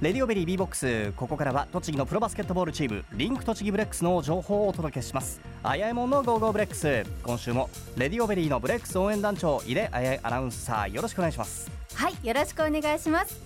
[0.00, 1.12] レディオベリー B ボックス。
[1.12, 5.42] ここからは栃木のプロバスケットボールチームリンク栃木ブレックスの情報をお届けします。
[5.62, 7.04] あやえもんのゴーゴーブレックス。
[7.22, 11.70] 今週もレディオベリーのブレックス応援団長井出あやえアナウンサーよろしくお願いします。
[11.92, 13.38] はいよろしくお願いします。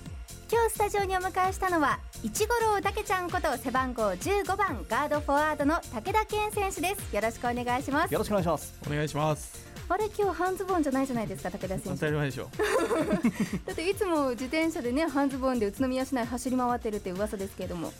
[0.48, 7.12] 今日スタジオにお迎えしたのは一五郎たけちゃんこと背番号15番ガードフォワードの竹田謙選手です。
[7.12, 8.12] よろしくお願いします。
[8.12, 8.80] よろしくお願いします。
[8.86, 12.48] お願いしますあれ今日半ズボンじゃないじゃないですか竹田選手たり前でしょ。
[13.66, 17.92] だっていつも自転車でね半ズボンで宇都宮市内走り回ってるって噂ですけれども。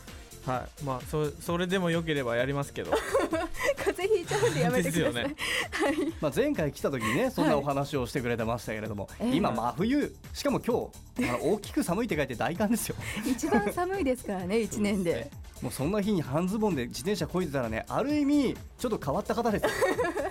[0.47, 0.85] はい。
[0.85, 2.93] まあそそれでも良ければやりますけど。
[3.77, 5.37] 風邪ひいちゃうんでやめてください、で
[5.81, 6.13] すよね。
[6.21, 9.37] まあ、前回来た時にねそんなお話をしてくれてましたけれども、ええ。
[9.37, 12.97] 今真冬しかも今日あの大きく寒いって書いて大寒ですよ。
[13.27, 15.31] 一番寒いですからね一年で。
[15.63, 19.71] もうそんな日に半ズボンで自転車こいでたらねある意味ちょっと変わった方ですよ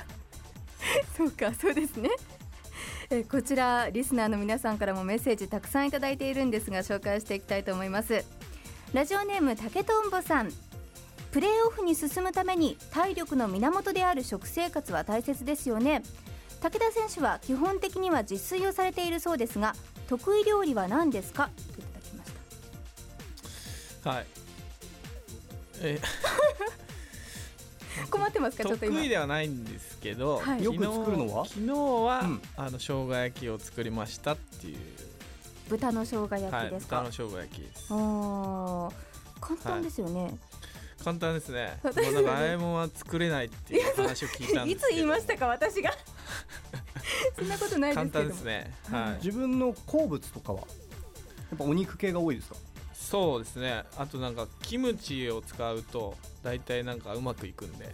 [1.15, 2.09] そうかそうですね。
[3.09, 8.25] えこちらリスナーの皆さんからもメッセージたくさんいただいているんですが紹介していきたいと思います。
[8.93, 10.51] ラジオネーム竹とんぼさん。
[11.31, 16.03] プレーオフに進むために体力の源である食生活は大切ですよね。
[16.61, 19.75] 武田選手は基本的には自炊をされているそうですが
[20.07, 21.49] 得意料理は何ですか？
[21.73, 22.31] といただきまし
[24.03, 24.09] た。
[24.11, 24.25] はい。
[25.81, 25.99] え
[28.09, 28.63] 困ってますか？
[28.65, 28.95] ちょっと今。
[28.95, 30.63] 得意ではないんですけど、はい。
[30.63, 31.45] 昨日よく作るのは？
[31.45, 32.41] 昨日は、うん。
[32.57, 34.77] あの生姜焼きを作りましたっていう。
[35.69, 37.87] 豚の生姜焼はいきですか、豚の生姜焼きです。
[37.89, 38.91] あー
[39.39, 40.37] 簡単ですよね、
[41.03, 41.79] 簡単ですね。
[41.83, 44.91] も私うなんかあえもんは作れないっていう話を聞いたんですけど。
[44.91, 45.47] いつ言いましたか？
[45.47, 45.91] 私が？
[47.37, 48.73] そんなことないですけど簡単ですね。
[48.91, 49.25] はい。
[49.25, 50.59] 自分の好物とかは？
[50.59, 50.65] や
[51.55, 52.55] っぱお肉系が多いですか？
[52.93, 53.83] そうですね。
[53.97, 57.93] あとなんかキムチを使うと大体なんかうまくいくんで。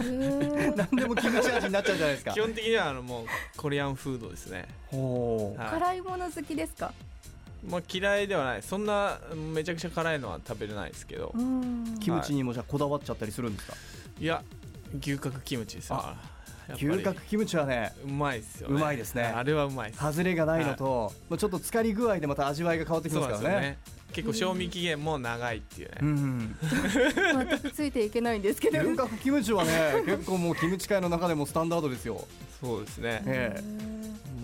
[0.76, 2.32] 何でもキムチ味になっちゃうじゃないですか。
[2.32, 5.60] 基本的にはあのもうコリアンフードですね、ほう。
[5.60, 5.70] はい。
[5.70, 6.92] 辛いもの好きですか？
[7.66, 8.62] まあ、嫌いではない。
[8.62, 9.18] そんな
[9.52, 11.98] めちゃくちゃ辛いのは食べれないですけど、うん。
[11.98, 13.74] キムチにもじゃあこだわっちゃったりするんですか？
[14.20, 14.42] いや
[15.00, 15.90] 牛角キムチです。
[15.90, 16.14] よ
[16.76, 18.74] 牛角キムチはねうまいですよね。
[18.74, 19.24] うまいですね。
[19.24, 20.02] あれはうまいです。
[20.02, 23.44] 外れがないのと、まあちょっと浸かり具合でまた味わいが変わってきますからね。
[23.44, 23.78] なんですよね
[24.14, 26.56] 結構賞味期限も長いっていうね、うん、
[27.48, 28.80] 全くついていけないんですけど。
[28.80, 32.26] 牛角キムチはね 結構もうキムチ界の中でもスタンダードですよ、
[32.60, 33.62] そうですね、え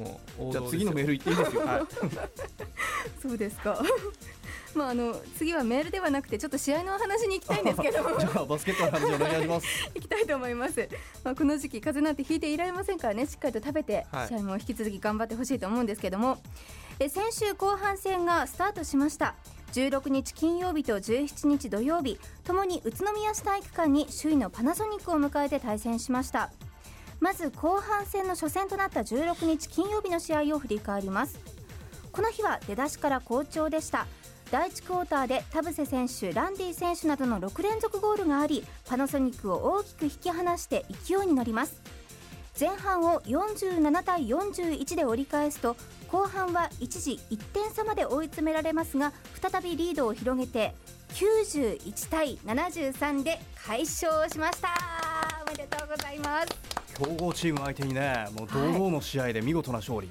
[0.01, 1.83] もうじゃあ次のメールいっていいですよ、はい。
[3.21, 3.83] そうですか。
[4.75, 8.19] まああの次はメールではなくてちょっと試合のお話に行きたいんですけど。
[8.19, 9.67] じゃあバスケットの話お願いします。
[9.95, 10.89] 行きたいと思います、
[11.25, 13.27] まあ、この時期風邪なんてひいていられませんからね。
[13.27, 14.29] しっかりと食べてはい。
[14.29, 16.39] 試合も引き続き頑張ってほしいと思うんですけども、
[17.01, 19.35] え先週後半戦がスタートしました
[19.73, 26.51] 16日金曜日と17日土曜日ともに宇都宮市体育館に首位のパナソニックを迎えて対戦しました。
[27.21, 31.39] まず後半戦の初戦となった16日金曜日の試合を振り返ります。
[32.13, 34.07] この日は出だしから好調でした。
[34.51, 41.81] 第1クォーターで田臥選手、ランディ選手などの6連続ゴールがありパナソニックを大きく引き離して勢いに乗ります。
[42.61, 45.77] 前半を47対41で折り返すと
[46.09, 50.75] 後半は一時1点差まで追い詰められますが再びリードを広げて
[51.15, 54.69] 91対73で快勝しました。
[55.47, 56.49] おめでとうございます。
[56.95, 60.09] 強豪チーム相手にねもう堂々の試合で見事な勝利、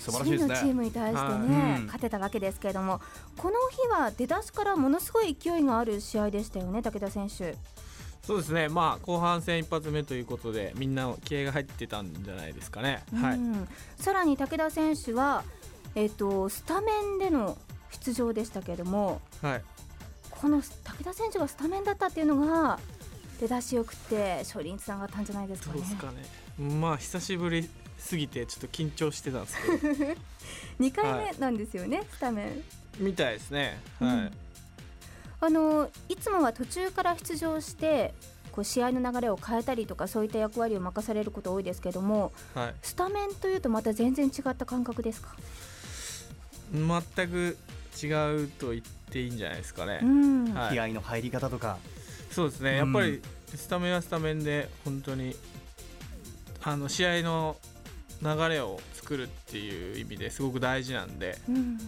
[0.00, 1.86] 素晴らしいです次のチーねムに対してね、はいうん。
[1.86, 3.00] 勝てたわけですけれども
[3.36, 7.56] この日は出だしからものすごい勢いがある試合でしたよね武田選手
[8.26, 8.68] そうですね。
[8.68, 13.36] まあ後半戦一発目ということでみんな気合が入ってたんじゃないですかね、はい。
[13.36, 15.44] うん、さらに武田選手は、
[15.94, 17.58] えっとスタメンでの
[17.90, 19.62] 出場でしたけれどもはい。
[20.30, 22.78] この武田選手がスタメンだったっていうのが
[23.40, 25.80] 出だしよくて勝利につながったんじゃないですかね。
[25.80, 26.68] ですかね。
[26.80, 27.68] まあ久しぶり
[27.98, 30.14] すぎてちょっと緊張してたんですけど。
[30.80, 32.64] 2回目なんですよね、スタメン。
[32.98, 33.78] みたいですね。
[34.00, 34.43] はい、うん
[35.44, 38.14] あのいつもは途中から出場して
[38.52, 42.74] こう試合の流れを変えたりとかそういった役割を任されること多いですけどもはい。
[42.82, 45.34] スタメンというとまた全然違った感覚ですか？
[46.72, 47.56] 全く
[48.02, 48.06] 違
[48.44, 50.72] うと言っていいんじゃないですかね、うん、はい。
[50.74, 51.78] 気合の入り方とか。
[52.30, 52.76] そうですね。
[52.76, 53.22] やっぱり
[53.54, 55.36] スタメンはスタメンで本当に
[56.62, 57.56] あの試合の
[58.22, 61.78] 流れを作るっていう意味ですごく大事なんでうん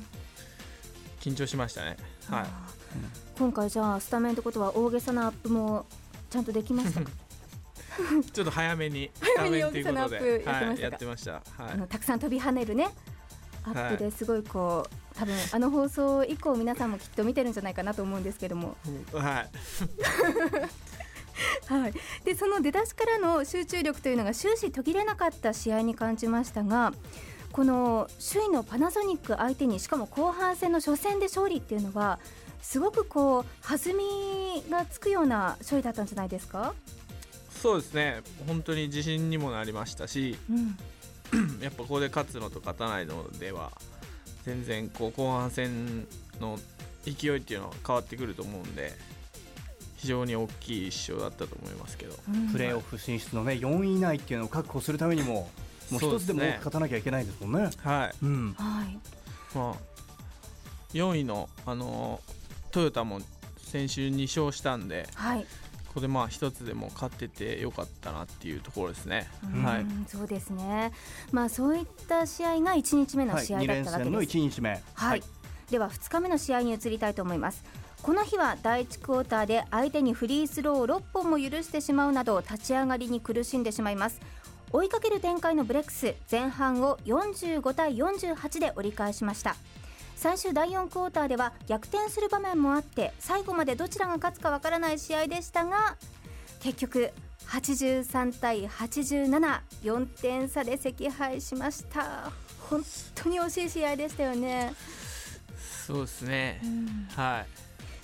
[1.27, 1.97] 緊張しましたね。
[2.31, 3.39] はあー。
[3.39, 5.87] 今回じゃあスタメンってことは大げさなアップも
[6.31, 7.11] ちゃんとできましたか？
[7.11, 11.33] い ちょっと早めに早めに大げさなアップやってましたはいやってました。
[11.33, 12.89] はあのたくさん飛び跳ねるね。
[13.65, 18.77] アップですごいこう多分あの放送以降皆さんもきっと見てるんじゃないかなと思うんですけども。
[19.13, 19.51] いはい。
[21.69, 21.95] はい、
[22.25, 26.95] でその出だしからの集中力というのが終始途切れなかった試合に感じましたが
[27.57, 32.19] この首位のパナソニック相手にしかも後半戦の初戦で勝利っていうのは
[32.61, 36.75] すごくこう弾みがつくような勝利だったんじゃないですか、
[37.49, 38.21] そうですね。
[38.47, 40.77] 本当に自信にもなりましたしうん。
[41.63, 43.73] やっぱここで勝つのと勝たないのでは
[44.45, 46.07] 全然こう後半戦
[46.39, 46.59] の
[47.05, 48.93] 勢いっていうのは変わってくると思うんで
[49.97, 52.15] 非常に大きい一勝だったと思いますけど。
[52.29, 52.53] うん。
[52.53, 55.49] プレーオフ進出のね4位以内っていうのを確保するためにも
[55.91, 57.71] もう一つでも多く勝たなきゃいけないですもんね。
[57.83, 58.25] はい。
[58.25, 58.99] うん、はい。
[59.55, 59.75] まあ、
[60.93, 62.21] 4位の、あの
[62.71, 63.21] トヨタも
[63.59, 65.47] 先週2勝したんではい、
[65.89, 69.29] ここでまあ一つでも勝っててよかったなっていうところですね。
[69.55, 69.87] うんはい。
[70.07, 70.93] そうですね。
[71.33, 74.83] まあそういった試合が1日目のはい、試合2だったわけです、連戦の1日目。
[74.95, 75.23] はい、
[75.71, 77.65] では2日目の試合に移りたいと思います。
[78.03, 84.21] この日は第1クォーターで相手にフリースローを6本も許してしまうなど立ち上がりに苦しんでしまいます
[84.73, 89.57] 追いかける展開のブレックス前半を45対48で折り返しました。
[90.17, 95.97] 最終第4クォーターでは逆転する場面もあって最後までどちらが勝つかわからない試合でしたが
[96.61, 97.13] 結局
[97.47, 102.33] 83対874点差で惜敗しました。
[102.71, 102.83] 本
[103.15, 104.75] 当に惜しい試合でしたよね、
[105.87, 106.61] そうですね。
[106.65, 107.09] う、ん。
[107.15, 107.47] はい、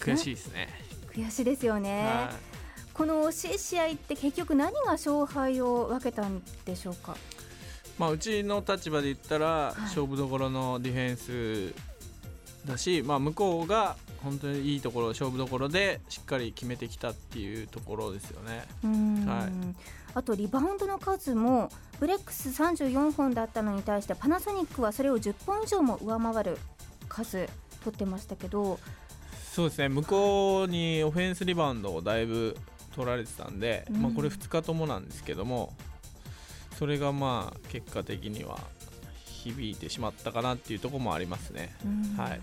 [0.00, 0.68] 悔しいですね。
[1.12, 2.51] 悔しいですよね、はい
[2.94, 7.16] この惜しい試合って結局何が勝敗を分けたんでしょうか？
[7.98, 9.80] まあ、うちの立場で言ったら、い。
[9.82, 11.74] 勝負どころのディフェンス
[12.66, 18.64] だし、まあ、向こうが本当にいいところ勝負どころでしっかり決めてきたっていうところですよね。
[19.26, 19.52] はい。
[20.14, 26.58] あとリバウンドの数もブレックス34本だったのに対してパナソニックはそれを10本以上も上回る
[27.08, 27.48] 数
[27.84, 28.78] 取ってましたけど。
[29.52, 29.88] そうですね。
[29.88, 32.56] 向こうにオフェンスリバウンドをだいぶ
[32.94, 35.72] 取られてたんで、うんまあ、これ2日ともなんですけども
[36.78, 38.58] それがまあ結果的には
[39.24, 41.74] 響いてしまったかなっていうところもありますね。
[41.84, 42.40] うんはい、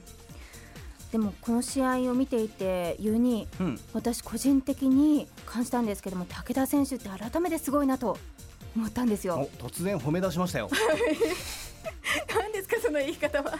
[1.11, 8.17] でもこの試合を見ていてユニうん、私個人的に感じたんですけども武田選手って改めてすごいなと
[8.75, 9.49] 思ったんですよ。
[9.59, 10.69] お突然褒め出しましたよ。
[12.89, 13.59] その言い方は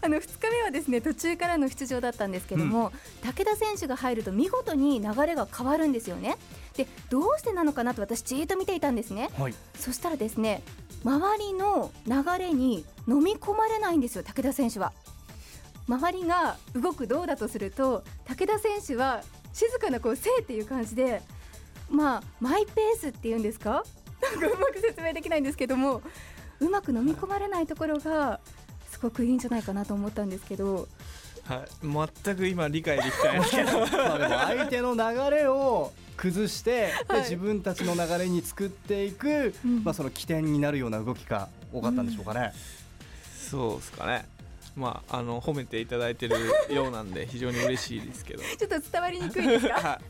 [0.00, 2.92] あの2日目はですね途中からの出場だったんですけども、
[3.22, 6.36] 武田選手が入ると見事に流れが変わるんですよね。
[6.76, 9.30] でどうしてなのかなと私じーっと見ていたんですね。
[9.36, 10.62] はい、そしたらですね
[11.04, 14.92] 周りの流れに飲み込まれないんですよ武田選手は。
[15.88, 19.22] 周りが動くどうだとすると武田選手は
[19.52, 21.20] 静かなこうせいっていう感じで
[21.90, 23.82] まあマイペースっていうんですか？
[24.22, 26.00] なんかうまく説明できないんですけども
[26.60, 28.40] うまく飲み込まれないところが
[28.98, 30.88] すごくいいんじゃないかなと思ったんですけど。
[31.44, 31.64] は
[32.04, 33.80] い、全く今理解できてないですけど。
[33.96, 37.18] まあでも相手の流れを崩して、はい。
[37.18, 39.84] で自分たちの流れに作っていく、うん。
[39.84, 42.52] まあその起点になるような動きが多かったんでしょうかね。
[43.48, 44.26] そうですかね。
[44.78, 46.36] まあ、あの褒めていただいてる
[46.72, 48.42] ようなんで非常に嬉しいですけど。
[48.56, 49.74] ちょっと伝わりにくいですか？
[49.98, 50.00] は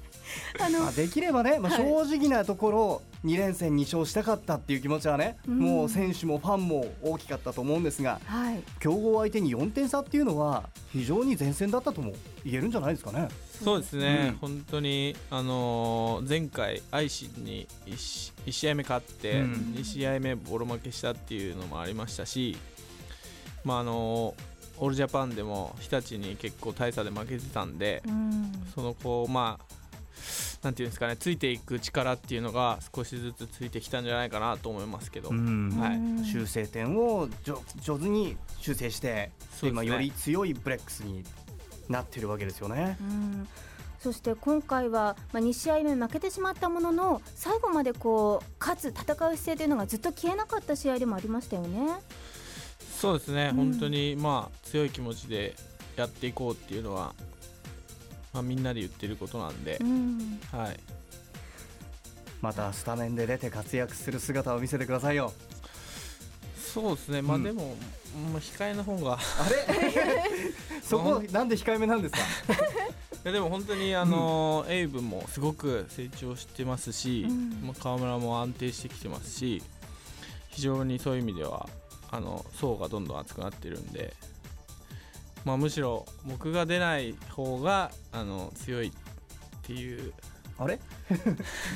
[0.60, 1.82] あのまあできればね、まあ、はい。
[1.82, 5.58] 正直なところ2連戦2勝したかったっていう気持ちはね、うん。
[5.58, 8.62] もう選手もファンも大きかったと思うんですがはい。
[8.78, 12.12] 強豪相手に4点差っていうのは非常に前線だったとも
[12.44, 13.28] 言えるんじゃないですかね。
[13.60, 14.36] い、そうですね、うん。
[14.36, 19.52] 本当に、あのー前回、愛知に 1, 試合目勝って、うん。
[19.78, 22.54] 2試合目ボロ負けしたっていうのもありましたし、
[23.64, 28.52] まああのーオールジャパンでも日立に結構大差で負けてたんで、うん。
[28.74, 29.74] そのこうまあ
[30.62, 35.70] なんていうんですかねついていく力っていうのが少しずつついてきたんじゃないかなと思いますけど、うん。
[35.78, 35.96] はい。
[35.96, 39.70] うん修正点を上上手に修正してそうですね。
[39.70, 41.24] 今より強いブレックスに
[41.88, 42.96] なってるわけですよね。
[43.00, 43.48] うん。
[43.98, 51.80] そして今回は、まあ、2試合目負けてしまったものの最後までこう勝つ戦う姿勢というのがずっと消えなかった試合でもありましたよね。
[53.00, 53.56] そうですね、うん。
[53.72, 55.54] 本当にまあ強い気持ちで
[55.96, 57.14] やっていこうっていうのは、
[58.32, 60.40] まあ、みんなで言ってることなんでう、ん。
[60.52, 60.76] はい、
[62.40, 65.32] またスタメンで出て活躍する姿を見せてくださいよ。
[66.72, 67.42] そうですねまあうん。
[67.44, 67.76] でも、
[68.32, 70.22] まあ、控えの方があれ？
[70.82, 72.18] そこなんで控えめなんですか？
[73.14, 77.50] いやでも本当にあの、エイブもすごく成長してますし、うん。
[77.66, 79.62] まあ、河村も安定してきてますし
[80.48, 81.68] 非常にそういう意味では
[82.10, 84.14] あの層がどんどん厚くなってるんで、
[85.44, 88.92] まあ、むしろ僕が出ない方があの強いっ
[89.62, 90.12] ていう
[90.60, 90.74] あれ？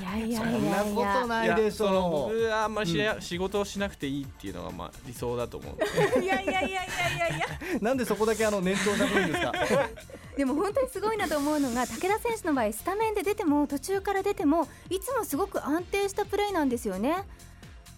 [0.01, 5.85] いやいそやいやんないことやないでしそのょ僕はあんまりしう仕事をしなくていいっていうのがまあ理想だと思うんで
[6.25, 7.47] いやいやいやいやいやいや
[7.81, 7.85] う。
[7.85, 9.53] なんでそこだけあの念頭ないんですか？
[10.37, 17.23] でも本当にすごいなと思うのが武田選手の場合スタメンで出ても途中から出てもいつもすごく安定したプレーなんですよね。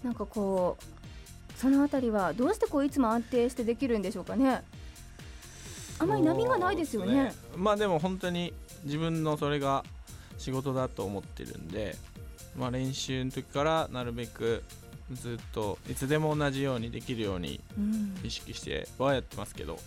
[0.03, 0.85] なんかこう
[1.57, 4.63] そのあたりはどうしてこういつも安定してできるんでしょうかね？
[5.99, 7.33] あまり波がないですよね。
[7.53, 8.53] そうまあでも本当に
[8.85, 9.85] 自分のそれが
[10.39, 11.97] 仕事だと思ってるんで、
[12.57, 14.65] まあ、練習の時からなるべく
[15.13, 18.15] ずっといつでも同じようにできるようにうん。
[18.25, 19.79] 意識してはやってますけど。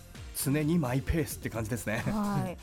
[0.42, 1.96] 常にマイペースって感じですね。
[2.06, 2.56] はい。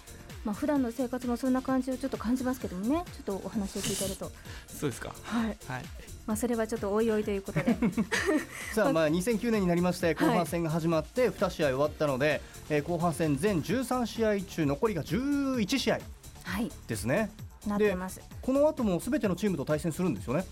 [0.46, 4.32] まあ普段の生活もそんな感じをちょっと感じますけどもね、ちょっとお話を聞いてると、
[4.68, 5.14] そうですか。
[5.24, 5.58] はい。
[5.68, 5.86] はい
[6.26, 7.78] まあそれはちょっとおいおいということで、
[8.74, 16.00] さあまあ2009年になりまして後半戦が始まって2試合終わったので、えー後半戦全13試合中残りが11試合
[16.44, 17.32] はい、ですね。
[17.68, 18.22] なってます。
[18.42, 20.46] この後も全てのチームと対戦するんですよね。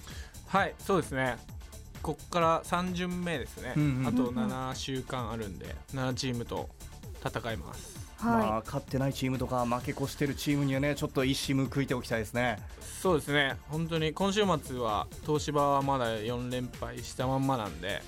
[0.47, 1.37] はいそうですね。
[2.03, 4.07] こっから3巡目ですね、うんうん。
[4.07, 6.69] あと7週間あるんで7チームと
[7.25, 7.92] 戦います
[8.25, 12.57] まはあ勝ってないチームとか負け越してるチームにはねちょっと一矢報いておきたいですね。
[13.01, 13.57] そうですね。
[13.69, 18.01] 本当に今週末は東芝はまだ4連敗したまんまなんで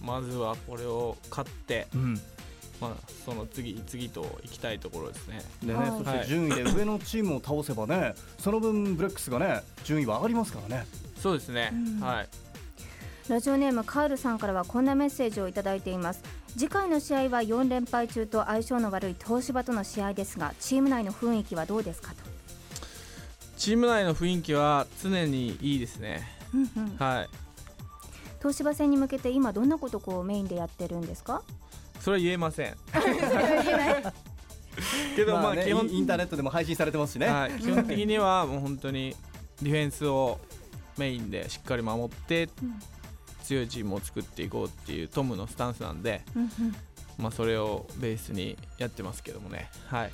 [0.00, 2.20] まずはこれを勝って、うん。
[2.80, 2.90] まあ、
[3.24, 5.40] その次々と行きたいところですね。
[5.62, 5.90] でね、はい。
[5.90, 10.86] そして順位で上のチームを倒せばねその分ブレックスがね順位は上がりますからね。
[11.16, 12.00] そうですね、うん。
[12.00, 12.28] はいい。
[13.28, 16.22] ラジオネームカールさんからはこんなメッセージをいただいています。
[16.56, 22.18] 次回の試合は4連敗中と相性の悪い東芝との試合ですが、チーム内の雰囲気はどうですかと。
[23.56, 26.96] チーム内の雰囲気は常にいいですねうんうん。
[26.98, 27.28] はい
[28.38, 31.42] 東芝戦に向けて今どんなことをこうメインでやってるんですか？
[32.00, 32.76] それは言えません
[35.16, 39.16] けどまあね基本インインターネットでも配信されてますしね、はい、基本的にはもう本当に
[39.62, 40.38] ディフェンスを
[40.98, 42.78] メインでしっかり守ってうん
[43.46, 46.22] 強いチームを作っていこうっていうトムのスタンスなんで。
[47.18, 50.10] まあ、それをベースにやってますけどもね、はい、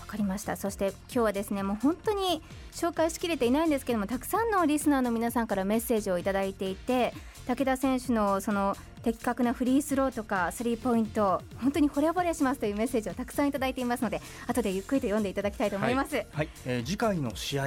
[0.00, 0.56] わかりました。
[0.56, 7.12] そして今日はですねもう本当に紹介しきれていないんですけどもたくさんのリスナーの皆さんからメッセージをいただいていて
[7.46, 16.16] 武田選手のその的確なフリースローとかスリーポイント本当に惚れ惚れしますというメッセージをたくさんいただいていますので後でゆっくりと読んでいただきたいと思います。
[16.16, 17.66] はい、はいえー次回の試合。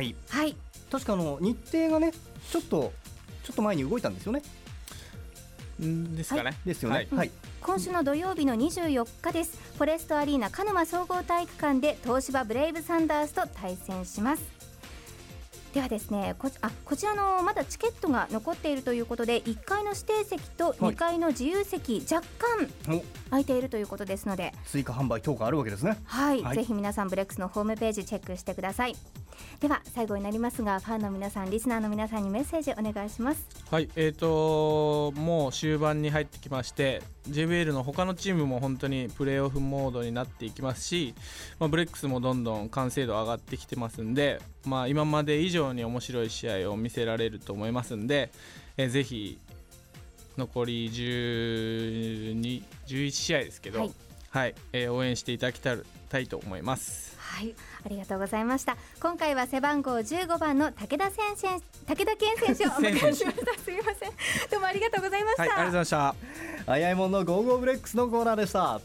[0.91, 2.11] 確かあの日程がね
[2.51, 2.93] ちょっと
[3.43, 4.41] ちょっと前に動いたんですよね。
[5.81, 6.95] んですかね、ですよね。
[6.95, 7.07] はい。
[7.11, 7.31] はい、
[7.61, 9.59] 今週の土曜日の24日です。
[9.75, 14.43] フォレストアリーナ鹿沼総合体育館で東芝ブレイブサンダースと対戦します。
[15.73, 23.03] ではですねこあこちらのまだチケットが残っているということで1階の指定席と2階の自由席、若干お。
[23.31, 25.97] 空いているということですので、追加販売等があるわけですね。
[26.05, 26.55] はい、はい。
[26.55, 28.95] ぜひ皆さんブレックスのホームページチェックしてください
[29.59, 33.47] では最後になりますがファンの皆さんリスナーの皆さんにメッセージお願いします。
[33.71, 41.15] はいえー、ともう終盤に入ってきまして JBL の他のチームも本当にプレーオフモードになっていきますし、
[41.59, 48.31] まあ、ブレックスもどんどん完成度上がってきてますんで、まあ、今まで以上に面白い試合を見せられると思いますんで、
[48.77, 49.39] えーぜひ
[50.37, 53.89] 残り12 11試合ですけど、は
[54.31, 55.59] はいいえー応援していただき
[56.13, 57.17] たいと思います。
[57.17, 58.77] はい、ありがとうございました。
[59.01, 63.59] 今回は背番号15番の武田選手、竹田謙選手をお迎えしました。
[63.59, 64.11] すみません。
[64.51, 65.41] どうもありがとうございました。
[65.43, 65.89] はい、ありがとうございまし
[66.65, 66.71] た。
[66.71, 68.79] あやえもんのゴーゴーブレックスのコーナーでした